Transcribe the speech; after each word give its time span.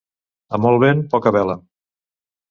A 0.57 0.59
molt 0.63 0.81
vent, 0.83 1.03
poca 1.11 1.33
vela. 1.35 1.57